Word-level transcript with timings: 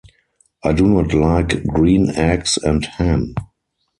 I 0.63 0.73
do 0.73 0.87
not 0.87 1.13
like 1.13 1.63
green 1.67 2.09
eggs 2.15 2.57
and 2.57 2.83
ham. 2.83 3.35